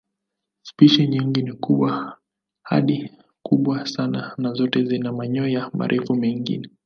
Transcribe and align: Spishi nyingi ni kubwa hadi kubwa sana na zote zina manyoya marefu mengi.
Spishi 0.61 1.07
nyingi 1.07 1.41
ni 1.43 1.53
kubwa 1.53 2.17
hadi 2.63 3.11
kubwa 3.43 3.85
sana 3.87 4.33
na 4.37 4.53
zote 4.53 4.83
zina 4.85 5.13
manyoya 5.13 5.71
marefu 5.73 6.15
mengi. 6.15 6.69